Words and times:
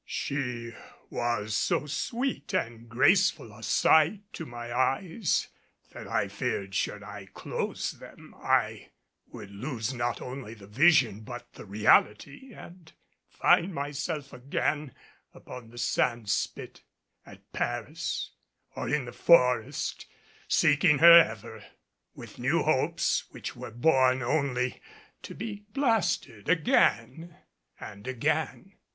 She 0.03 0.71
was 1.11 1.55
so 1.55 1.85
sweet 1.85 2.55
and 2.55 2.89
graceful 2.89 3.53
a 3.53 3.61
sight 3.61 4.21
to 4.33 4.47
my 4.47 4.75
eyes 4.75 5.49
that 5.91 6.07
I 6.07 6.27
feared 6.27 6.73
should 6.73 7.03
I 7.03 7.27
close 7.35 7.91
them 7.91 8.33
I 8.35 8.89
would 9.27 9.51
lose 9.51 9.93
not 9.93 10.19
only 10.19 10.55
the 10.55 10.65
vision 10.65 11.19
but 11.19 11.53
the 11.53 11.65
reality, 11.65 12.51
and 12.51 12.91
find 13.29 13.75
myself 13.75 14.33
again 14.33 14.95
upon 15.35 15.69
the 15.69 15.77
sand 15.77 16.31
spit, 16.31 16.81
at 17.23 17.51
Paris, 17.53 18.31
or 18.75 18.89
in 18.89 19.05
the 19.05 19.11
forest, 19.13 20.07
seeking 20.47 20.97
her 20.97 21.19
ever 21.19 21.63
with 22.15 22.39
new 22.39 22.63
hopes 22.63 23.25
which 23.29 23.55
were 23.55 23.69
born 23.69 24.23
only 24.23 24.81
to 25.21 25.35
be 25.35 25.65
blasted 25.73 26.49
again 26.49 27.37
and 27.79 28.07
again. 28.07 28.73